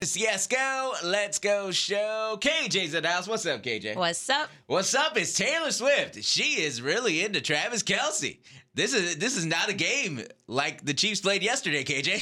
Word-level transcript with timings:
It's 0.00 0.16
Esko, 0.16 0.92
Let's 1.02 1.40
Go 1.40 1.72
Show. 1.72 2.38
KJ's 2.40 2.94
in 2.94 3.02
the 3.02 3.08
house. 3.08 3.26
What's 3.26 3.44
up, 3.46 3.64
KJ? 3.64 3.96
What's 3.96 4.30
up? 4.30 4.48
What's 4.68 4.94
up? 4.94 5.16
It's 5.16 5.34
Taylor 5.34 5.72
Swift. 5.72 6.22
She 6.22 6.62
is 6.62 6.80
really 6.80 7.24
into 7.24 7.40
Travis 7.40 7.82
Kelce. 7.82 8.38
This 8.74 8.94
is 8.94 9.16
this 9.16 9.36
is 9.36 9.44
not 9.44 9.68
a 9.68 9.72
game 9.72 10.22
like 10.46 10.84
the 10.84 10.94
Chiefs 10.94 11.20
played 11.20 11.42
yesterday, 11.42 11.82
KJ. 11.82 12.20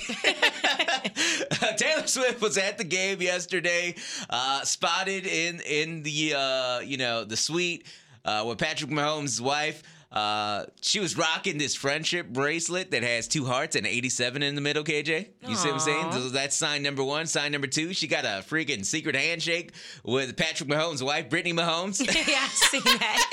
Taylor 1.77 2.07
Swift 2.07 2.41
was 2.41 2.57
at 2.57 2.79
the 2.79 2.85
game 2.85 3.21
yesterday, 3.21 3.95
uh, 4.31 4.63
spotted 4.63 5.27
in 5.27 5.61
in 5.61 6.03
the 6.03 6.33
uh, 6.33 6.81
you 6.81 6.97
know 6.97 7.25
the 7.25 7.37
suite 7.37 7.87
uh, 8.25 8.43
with 8.49 8.57
Patrick 8.57 8.91
Mahomes' 8.91 9.39
wife. 9.39 9.83
Uh, 10.13 10.65
she 10.81 11.01
was 11.01 11.17
rocking 11.19 11.59
this 11.59 11.75
friendship 11.75 12.29
bracelet 12.29 12.91
that 12.93 13.03
has 13.03 13.27
two 13.29 13.45
hearts 13.45 13.75
and 13.77 13.87
87 13.87 14.43
in 14.43 14.55
the 14.55 14.61
middle, 14.61 14.85
KJ. 14.85 15.29
You 15.47 15.57
see 15.57 15.67
what 15.69 15.75
I'm 15.75 15.81
saying? 15.81 16.13
So 16.13 16.29
that's 16.29 16.57
sign 16.57 16.83
number 16.83 17.03
one. 17.05 17.27
Sign 17.27 17.53
number 17.53 17.67
two, 17.67 17.93
she 17.93 18.07
got 18.07 18.25
a 18.25 18.45
freaking 18.49 18.85
secret 18.85 19.17
handshake 19.17 19.73
with 20.05 20.37
Patrick 20.37 20.69
Mahomes' 20.69 21.03
wife, 21.03 21.29
Brittany 21.29 21.53
Mahomes. 21.55 22.01
yeah, 22.07 22.39
I 22.41 22.49
seen 22.49 22.83
that. 22.85 23.31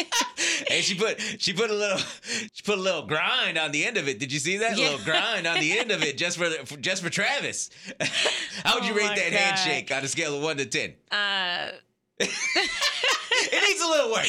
and 0.71 0.83
she 0.83 0.95
put 0.95 1.21
she 1.39 1.53
put 1.53 1.69
a 1.69 1.73
little 1.75 1.99
she 2.51 2.63
put 2.63 2.77
a 2.77 2.81
little 2.81 3.05
grind 3.05 3.57
on 3.57 3.71
the 3.71 3.85
end 3.85 3.97
of 3.97 4.07
it. 4.07 4.19
Did 4.19 4.31
you 4.33 4.39
see 4.39 4.57
that? 4.57 4.73
A 4.77 4.81
Yeah. 4.81 4.89
little 4.89 5.05
grind 5.05 5.45
on 5.47 5.59
the 5.59 5.77
end 5.77 5.91
of 5.91 6.03
it 6.03 6.17
just 6.17 6.37
for, 6.37 6.49
the, 6.49 6.65
for 6.65 6.75
just 6.77 7.03
for 7.03 7.09
Travis. 7.09 7.69
How 8.65 8.75
would 8.75 8.85
you 8.85 8.93
Oh 8.93 8.97
rate 8.97 9.15
that 9.15 9.31
God. 9.31 9.39
handshake 9.39 9.91
on 9.95 10.03
a 10.03 10.07
scale 10.07 10.35
of 10.35 10.43
one 10.43 10.57
to 10.57 10.65
ten? 10.65 10.93
Uh, 11.11 11.69
It 12.19 13.67
needs 13.67 13.81
a 13.81 13.87
little 13.87 14.11
work. 14.11 14.25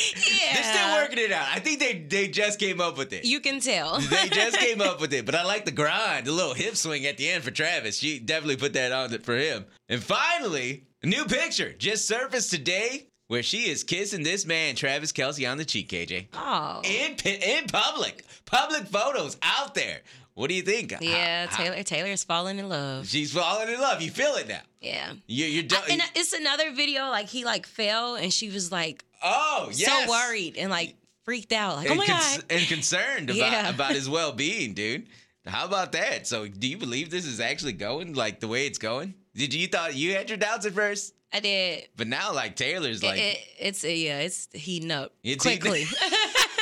They're 0.54 0.64
still 0.64 0.94
working 0.94 1.18
it 1.18 1.32
out. 1.32 1.46
I 1.50 1.58
think 1.60 1.78
they 1.78 1.98
they 1.98 2.28
just 2.28 2.58
came 2.58 2.80
up 2.80 2.96
with 2.98 3.12
it. 3.12 3.24
you 3.24 3.40
can 3.40 3.60
tell. 3.60 3.98
they 3.98 4.28
just 4.28 4.58
came 4.58 4.80
up 4.80 5.00
with 5.00 5.12
it, 5.12 5.26
but 5.26 5.34
I 5.34 5.44
like 5.54 5.64
the 5.64 5.70
grind, 5.70 6.26
the 6.26 6.32
little 6.32 6.54
hip 6.54 6.76
swing 6.76 7.06
at 7.06 7.16
the 7.16 7.28
end 7.28 7.44
for 7.44 7.50
Travis. 7.50 7.98
She 7.98 8.18
definitely 8.18 8.56
put 8.56 8.72
that 8.74 8.92
on 8.92 9.10
for 9.20 9.36
him. 9.36 9.66
And 9.88 10.02
finally, 10.02 10.84
a 11.02 11.06
new 11.06 11.24
picture 11.26 11.72
just 11.72 12.06
surfaced 12.08 12.50
today 12.50 13.08
where 13.28 13.42
she 13.42 13.68
is 13.70 13.84
kissing 13.84 14.22
this 14.22 14.44
man, 14.46 14.74
Travis 14.74 15.12
Kelce, 15.12 15.50
on 15.50 15.58
the 15.58 15.64
cheek, 15.64 15.88
KJ. 15.90 16.28
Oh. 16.34 16.80
in 16.84 17.16
in 17.24 17.66
public, 17.66 18.24
public 18.46 18.86
photos 18.86 19.36
out 19.42 19.74
there. 19.74 20.00
What 20.34 20.48
do 20.48 20.54
you 20.54 20.62
think? 20.62 20.92
Yeah, 21.00 21.46
How- 21.46 21.56
how- 21.56 21.64
Taylor 21.64 21.82
Taylor's 21.84 22.24
falling 22.24 22.58
in 22.58 22.68
love. 22.68 23.06
she's 23.08 23.32
falling 23.32 23.68
in 23.72 23.80
love. 23.80 24.02
You 24.02 24.10
feel 24.10 24.34
it 24.34 24.48
now. 24.48 24.60
Yeah. 24.80 25.12
You, 25.26 25.46
you're 25.46 25.62
done. 25.62 25.82
And 25.90 26.02
it's 26.16 26.32
another 26.32 26.72
video 26.72 27.08
like 27.08 27.28
he 27.28 27.44
like 27.44 27.66
fell 27.66 28.16
and 28.16 28.32
she 28.32 28.50
was 28.50 28.70
like 28.72 29.04
oh, 29.22 29.70
yes. 29.72 29.88
so 30.06 30.10
worried 30.10 30.56
and 30.56 30.70
like 30.70 30.96
freaked 31.24 31.52
out 31.52 31.76
like 31.76 31.90
oh 31.90 31.94
my 31.94 32.04
cons- 32.06 32.38
god. 32.38 32.44
and 32.50 32.66
concerned 32.66 33.30
about 33.30 33.36
Yeah. 33.36 33.70
about 33.70 33.92
his 33.92 34.08
well 34.16 34.32
being, 34.32 34.74
dude. 34.74 35.06
How 35.46 35.66
about 35.66 35.92
that? 35.92 36.26
So, 36.26 36.48
do 36.48 36.66
you 36.66 36.78
believe 36.78 37.10
this 37.10 37.26
is 37.26 37.38
actually 37.38 37.74
going 37.74 38.14
like 38.14 38.40
the 38.40 38.48
way 38.48 38.66
it's 38.66 38.78
going? 38.78 39.12
Did 39.36 39.52
you, 39.52 39.60
you 39.60 39.66
thought 39.68 39.94
you 39.94 40.14
had 40.14 40.30
your 40.30 40.38
doubts 40.38 40.64
at 40.64 40.72
first, 40.72 41.12
I 41.32 41.40
did. 41.40 41.88
but 41.96 42.06
now 42.08 42.32
like 42.32 42.56
Taylor's 42.56 43.02
like 43.02 43.20
it, 43.20 43.38
it's 43.58 43.84
yeah, 43.84 44.20
it's 44.20 44.48
heating 44.54 44.90
up 44.90 45.12
It's 45.22 45.44
quickly. 45.44 45.84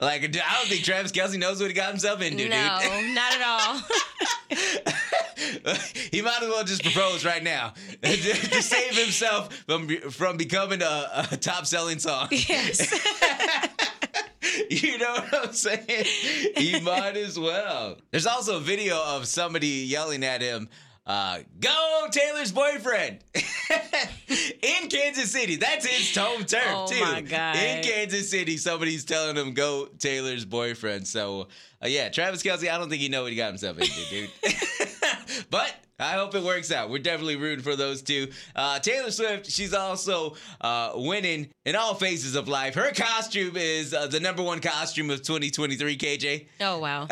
like 0.00 0.22
I 0.24 0.26
don't 0.28 0.68
think 0.68 0.84
Travis 0.84 1.12
Kelce 1.12 1.38
knows 1.38 1.60
what 1.60 1.68
he 1.68 1.74
got 1.74 1.90
himself 1.90 2.20
into, 2.22 2.48
no, 2.48 2.78
dude. 2.82 3.14
not 3.14 3.32
at 3.34 3.42
all. 3.42 3.80
he 6.10 6.22
might 6.22 6.42
as 6.42 6.48
well 6.48 6.64
just 6.64 6.82
propose 6.82 7.24
right 7.24 7.42
now 7.42 7.72
to, 8.02 8.16
to 8.16 8.62
save 8.62 8.96
himself 8.96 9.52
from 9.66 9.88
from 10.10 10.36
becoming 10.36 10.82
a, 10.82 11.26
a 11.32 11.36
top 11.36 11.66
selling 11.66 11.98
song. 11.98 12.28
yes. 12.30 12.92
You 14.70 14.98
know 14.98 15.12
what 15.14 15.48
I'm 15.48 15.52
saying? 15.52 16.04
He 16.56 16.78
might 16.80 17.16
as 17.16 17.38
well. 17.38 17.96
There's 18.12 18.26
also 18.26 18.58
a 18.58 18.60
video 18.60 19.02
of 19.04 19.26
somebody 19.26 19.66
yelling 19.66 20.22
at 20.22 20.42
him, 20.42 20.68
uh, 21.06 21.38
"Go 21.60 22.06
Taylor's 22.10 22.52
boyfriend!" 22.52 23.18
in 24.62 24.88
Kansas 24.88 25.30
City. 25.30 25.56
That's 25.56 25.86
his 25.86 26.14
home 26.16 26.44
turf 26.44 26.62
Oh 26.66 26.86
too. 26.86 27.00
my 27.00 27.20
God. 27.20 27.56
In 27.56 27.82
Kansas 27.82 28.30
City, 28.30 28.56
somebody's 28.56 29.04
telling 29.04 29.36
him, 29.36 29.54
"Go 29.54 29.86
Taylor's 29.98 30.44
boyfriend." 30.44 31.06
So, 31.06 31.48
uh, 31.82 31.88
yeah, 31.88 32.08
Travis 32.08 32.42
Kelce. 32.42 32.70
I 32.70 32.78
don't 32.78 32.88
think 32.88 33.02
he 33.02 33.08
know 33.08 33.22
what 33.22 33.30
he 33.30 33.36
got 33.36 33.48
himself 33.48 33.78
into, 33.78 34.10
dude. 34.10 34.30
but 35.50 35.74
I 35.98 36.12
hope 36.14 36.34
it 36.34 36.42
works 36.42 36.72
out. 36.72 36.90
We're 36.90 36.98
definitely 36.98 37.36
rooting 37.36 37.62
for 37.62 37.76
those 37.76 38.02
two. 38.02 38.28
Uh, 38.56 38.78
Taylor 38.80 39.10
Swift, 39.12 39.46
she's 39.50 39.72
also 39.74 40.34
uh, 40.60 40.92
winning 40.94 41.50
in 41.64 41.76
all 41.76 41.94
phases 41.94 42.34
of 42.34 42.48
life. 42.48 42.74
Her 42.74 42.90
costume 42.92 43.56
is 43.56 43.94
uh, 43.94 44.08
the 44.08 44.18
number 44.20 44.42
one 44.42 44.60
costume 44.60 45.10
of 45.10 45.22
2023, 45.22 45.96
KJ. 45.96 46.46
Oh 46.60 46.78
wow. 46.78 47.06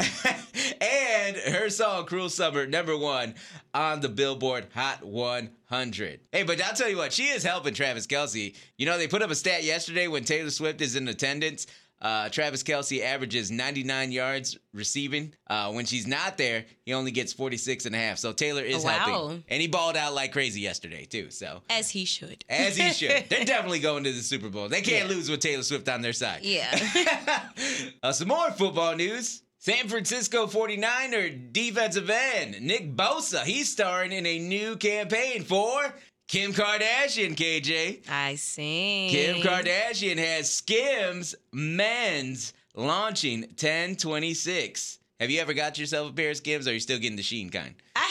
And 1.33 1.55
her 1.55 1.71
song 1.71 2.05
Cruel 2.05 2.29
Summer, 2.29 2.67
number 2.67 2.97
one 2.97 3.35
on 3.73 4.01
the 4.01 4.09
Billboard 4.09 4.67
Hot 4.75 5.03
100. 5.03 6.21
Hey, 6.31 6.43
but 6.43 6.61
I'll 6.63 6.75
tell 6.75 6.91
you 6.91 6.99
what, 6.99 7.13
she 7.13 7.25
is 7.25 7.43
helping 7.43 7.73
Travis 7.73 8.07
Kelce. 8.07 8.55
You 8.77 8.85
know, 8.87 8.99
they 8.99 9.09
put 9.09 9.23
up 9.23 9.31
a 9.31 9.35
stat 9.35 9.65
yesterday 9.65 10.09
when 10.09 10.25
Taylor 10.25 10.51
Swift 10.51 10.83
is 10.83 10.95
in 10.95 11.09
attendance. 11.09 11.67
Uh, 12.03 12.29
Travis 12.29 12.63
Kelce 12.65 13.01
averages 13.03 13.51
99 13.51 14.13
yards 14.13 14.59
receiving. 14.75 15.33
Uh, 15.47 15.73
when 15.73 15.87
she's 15.87 16.07
not 16.07 16.37
there, 16.37 16.67
he 16.85 16.93
only 16.93 17.13
gets 17.13 17.33
46 17.33 17.87
and 17.87 17.95
a 17.95 17.99
half. 17.99 18.19
So 18.19 18.33
Taylor 18.33 18.63
is 18.63 18.85
wow. 18.85 18.91
helping. 18.91 19.45
And 19.49 19.63
he 19.63 19.69
balled 19.69 19.97
out 19.97 20.13
like 20.13 20.33
crazy 20.33 20.61
yesterday, 20.61 21.07
too. 21.07 21.31
So. 21.31 21.63
As 21.71 21.89
he 21.89 22.05
should. 22.05 22.45
As 22.51 22.77
he 22.77 22.91
should. 22.93 23.25
They're 23.31 23.45
definitely 23.45 23.79
going 23.79 24.05
to 24.05 24.13
the 24.13 24.21
Super 24.21 24.51
Bowl. 24.51 24.69
They 24.69 24.83
can't 24.83 25.09
Yeah. 25.09 25.15
lose 25.17 25.31
with 25.31 25.41
Taylor 25.41 25.63
Swift 25.63 25.89
on 25.89 26.03
their 26.03 26.13
side. 26.13 26.41
Yeah. 26.43 27.49
uh, 28.03 28.13
some 28.13 28.29
more 28.29 28.51
football 28.51 28.97
news. 28.97 29.43
San 29.65 29.87
Francisco 29.87 30.49
49er 30.49 31.53
defensive 31.53 32.11
end 32.11 32.61
Nick 32.63 32.97
Bosa, 32.97 33.45
he's 33.45 33.71
starring 33.71 34.11
in 34.11 34.27
a 34.27 34.41
new 34.41 34.75
campaign 34.75 35.45
for 35.45 35.95
Kim 36.27 36.53
Kardashian, 36.53 37.37
KJ. 37.37 38.11
I 38.11 38.35
see. 38.35 39.07
Kim 39.13 39.37
Kardashian 39.37 40.19
has 40.19 40.53
Skims 40.53 41.37
Men's 41.53 42.55
launching 42.75 43.43
1026. 43.43 44.99
Have 45.21 45.31
you 45.31 45.41
ever 45.41 45.55
got 45.55 45.79
yourself 45.79 46.11
a 46.11 46.13
pair 46.13 46.31
of 46.31 46.39
Skims 46.39 46.67
or 46.67 46.71
are 46.71 46.75
you 46.75 46.81
still 46.81 46.99
getting 46.99 47.15
the 47.17 47.23
Shein 47.23 47.53
kind? 47.53 47.77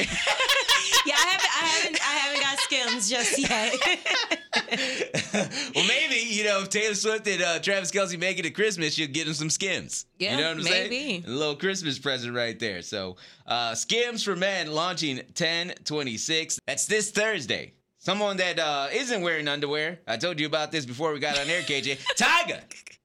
yeah, 1.06 1.16
I 1.18 1.28
haven't, 1.28 1.50
I 1.52 1.66
haven't, 1.66 2.00
I 2.00 2.14
haven't 2.14 2.42
got 2.42 2.60
skims 2.60 3.10
just 3.10 3.38
yet. 3.38 3.74
well, 5.76 5.86
maybe, 5.86 6.11
you 6.32 6.44
know, 6.46 6.62
if 6.62 6.70
Taylor 6.70 6.96
Swift 6.96 7.28
and 7.28 7.42
uh, 7.42 7.60
Travis 7.60 7.92
Kelce 7.92 8.18
make 8.20 8.40
it 8.40 8.46
at 8.46 8.54
Christmas, 8.56 8.98
you'll 8.98 9.10
get 9.10 9.28
him 9.28 9.34
some 9.34 9.50
Skims. 9.50 10.06
Yeah, 10.20 10.32
you 10.32 10.38
know 10.42 10.50
what 10.50 10.58
I'm 10.58 10.64
saying? 10.64 10.90
maybe. 10.90 11.24
A 11.26 11.30
little 11.30 11.56
Christmas 11.56 12.00
present 12.00 12.36
right 12.36 12.58
there. 12.60 12.82
So, 12.82 13.18
uh, 13.48 13.76
Skims 13.76 14.24
for 14.24 14.36
Men 14.36 14.72
launching 14.72 15.18
1026. 15.18 16.60
That's 16.68 16.86
this 16.86 17.12
Thursday. 17.12 17.74
Someone 18.00 18.38
that 18.38 18.58
uh, 18.60 18.88
isn't 18.92 19.22
wearing 19.22 19.48
underwear. 19.48 20.00
I 20.08 20.18
told 20.18 20.40
you 20.40 20.48
about 20.48 20.72
this 20.72 20.86
before 20.86 21.14
we 21.14 21.20
got 21.20 21.38
on 21.40 21.48
air, 21.50 21.62
KJ. 21.62 22.00
Tyga. 22.18 22.62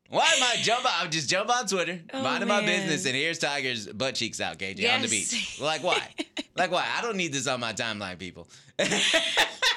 Why 0.08 0.24
am 0.36 0.42
I 0.42 0.56
jump? 0.62 0.86
I 0.86 1.06
just 1.08 1.28
jump 1.28 1.50
on 1.50 1.66
Twitter, 1.66 2.00
Oh, 2.14 2.22
minding 2.22 2.48
my 2.48 2.64
business, 2.64 3.06
and 3.06 3.16
here's 3.16 3.40
Tyga's 3.40 3.88
butt 3.88 4.14
cheeks 4.14 4.40
out, 4.40 4.56
KJ, 4.56 4.70
on 4.94 5.02
the 5.02 5.08
Yes. 5.08 5.10
beach. 5.10 5.60
Like 5.60 5.82
why? 5.82 6.00
like 6.56 6.70
why? 6.70 6.86
I 6.96 7.02
don't 7.02 7.16
need 7.16 7.32
this 7.32 7.48
on 7.48 7.58
my 7.58 7.72
timeline, 7.72 8.16
people. 8.16 8.46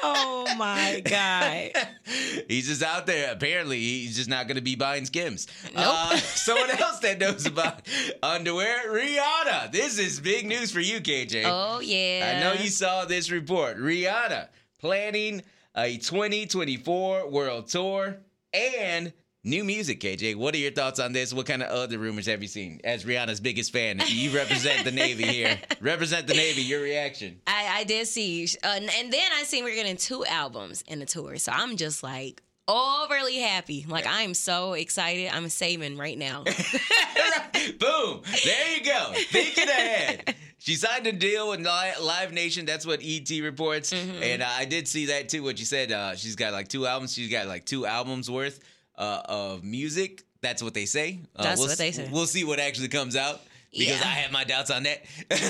oh 0.04 0.46
my 0.58 1.02
god. 1.04 1.72
he's 2.48 2.68
just 2.68 2.84
out 2.84 3.06
there. 3.06 3.32
Apparently, 3.32 3.78
he's 3.80 4.16
just 4.16 4.30
not 4.30 4.48
going 4.48 4.56
to 4.56 4.62
be 4.62 4.76
buying 4.76 5.06
skims. 5.06 5.48
Nope. 5.76 5.86
Uh, 5.88 6.18
someone 6.18 6.70
else 6.72 7.00
that 7.00 7.20
knows 7.20 7.46
about 7.46 7.88
underwear, 8.24 8.92
Rihanna. 8.92 9.72
This 9.72 10.00
is 10.00 10.20
big 10.20 10.46
news 10.46 10.72
for 10.72 10.80
you, 10.80 11.00
KJ. 11.00 11.44
Oh 11.46 11.80
yeah. 11.80 12.36
I 12.36 12.40
know 12.44 12.54
you 12.62 12.70
saw 12.70 13.06
this 13.06 13.32
report. 13.32 13.78
Rihanna 13.78 14.48
planning 14.80 15.44
a 15.76 15.98
2024 15.98 17.30
world 17.30 17.68
tour 17.68 18.18
and 18.54 19.14
new 19.44 19.64
music, 19.64 20.00
KJ. 20.02 20.36
What 20.36 20.54
are 20.54 20.58
your 20.58 20.72
thoughts 20.72 21.00
on 21.00 21.14
this? 21.14 21.34
What 21.34 21.46
kind 21.46 21.64
of 21.64 21.70
other 21.70 21.98
rumors 21.98 22.26
have 22.28 22.42
you 22.42 22.48
seen? 22.48 22.82
As 22.84 23.06
Rihanna's 23.06 23.40
biggest 23.40 23.72
fan, 23.72 24.02
you 24.08 24.36
represent 24.36 24.84
the 24.84 24.92
Navy 24.92 25.24
here. 25.24 25.60
Represent 25.82 26.28
the 26.28 26.34
Navy. 26.34 26.62
Your 26.62 26.82
reaction. 26.82 27.42
I, 27.48 27.80
I 27.80 27.84
did 27.84 28.08
see, 28.08 28.48
uh, 28.64 28.68
and 28.68 29.14
then 29.14 29.32
I 29.34 29.44
seen 29.44 29.64
we're 29.64 29.76
getting 29.76 29.98
two 29.98 30.26
albums 30.26 30.84
in 30.88 31.00
the 31.00 31.06
tour, 31.06 31.38
so 31.38 31.52
I'm 31.54 31.78
just 31.78 32.04
like 32.04 32.42
overly 32.68 33.38
happy. 33.38 33.86
Like 33.88 34.06
I'm 34.08 34.34
so 34.34 34.74
excited. 34.74 35.30
I'm 35.34 35.48
saving 35.50 35.98
right 35.98 36.18
now. 36.18 36.44
Boom. 37.80 38.22
There 38.44 38.78
you 38.78 38.84
go. 38.84 39.12
Thinking 39.30 39.70
ahead. 39.70 40.36
She 40.58 40.76
signed 40.76 41.08
a 41.08 41.14
deal 41.14 41.50
with 41.50 41.62
Live 41.62 42.34
Nation. 42.34 42.66
That's 42.66 42.86
what 42.86 43.00
ET 43.02 43.30
reports. 43.42 43.94
Mm-hmm. 43.94 44.22
And 44.22 44.44
uh, 44.44 44.50
I 44.50 44.66
did 44.66 44.88
see 44.88 45.06
that 45.08 45.30
too. 45.30 45.42
What 45.42 45.58
you 45.58 45.66
said. 45.66 45.92
Uh, 45.92 46.16
she's 46.16 46.36
got 46.36 46.52
like 46.52 46.68
two 46.68 46.86
albums. 46.86 47.14
She's 47.14 47.32
got 47.32 47.48
like 47.48 47.66
two 47.66 47.86
albums 47.86 48.30
worth 48.30 48.60
uh, 49.00 49.22
of 49.26 49.64
music. 49.64 50.24
That's 50.42 50.62
what 50.62 50.74
they 50.76 50.86
say. 50.86 51.20
Uh, 51.36 51.44
That's 51.44 51.60
we'll 51.60 51.70
what 51.70 51.78
they 51.78 51.90
s- 51.90 51.96
say. 51.96 52.10
We'll 52.12 52.28
see 52.28 52.44
what 52.44 52.60
actually 52.60 52.90
comes 52.90 53.16
out 53.16 53.42
because 53.72 53.88
Yeah. 53.88 53.96
I 54.08 54.12
have 54.22 54.32
my 54.32 54.44
doubts 54.44 54.70
on 54.72 54.84
that. 54.84 55.04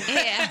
yeah. 0.10 0.50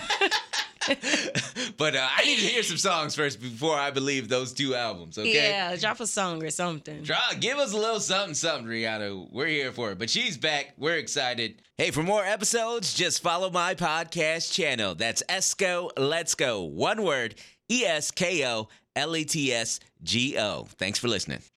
but 1.77 1.95
uh, 1.97 2.09
I 2.17 2.25
need 2.25 2.37
to 2.39 2.47
hear 2.47 2.63
some 2.63 2.77
songs 2.79 3.15
first 3.15 3.41
before 3.41 3.77
I 3.77 3.91
believe 3.91 4.29
those 4.29 4.53
two 4.53 4.75
albums. 4.75 5.19
Okay. 5.19 5.35
Yeah. 5.51 5.77
Drop 5.77 6.01
a 6.01 6.07
song 6.07 6.43
or 6.43 6.51
something. 6.51 7.03
Try, 7.05 7.19
give 7.41 7.59
us 7.59 7.73
a 7.73 7.77
little 7.77 8.01
something, 8.01 8.35
something, 8.35 8.67
Rihanna. 8.67 9.31
We're 9.33 9.47
here 9.49 9.73
for 9.73 9.91
it. 9.93 9.99
But 9.99 10.09
she's 10.11 10.37
back. 10.39 10.75
We're 10.79 10.97
excited. 10.97 11.61
Hey, 11.77 11.91
for 11.91 12.03
more 12.03 12.25
episodes, 12.25 12.95
just 12.95 13.23
follow 13.23 13.51
my 13.51 13.75
podcast 13.75 14.53
channel. 14.53 14.95
That's 14.95 15.23
Esko 15.29 15.91
Let's 15.99 16.35
Go. 16.35 16.63
One 16.63 17.03
word. 17.03 17.35
E 17.71 17.85
S 17.85 18.11
K 18.11 18.47
O 18.47 18.69
L 18.97 19.15
A 19.15 19.25
T 19.25 19.53
S 19.53 19.81
G 20.03 20.39
O. 20.39 20.67
Thanks 20.79 20.99
for 20.99 21.09
listening. 21.09 21.41